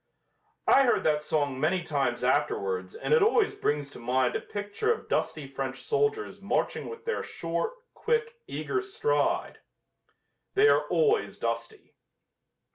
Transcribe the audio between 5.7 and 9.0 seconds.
soldiers marching with their short, quick, eager